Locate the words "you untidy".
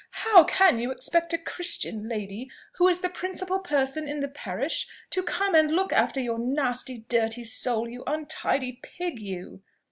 7.87-8.79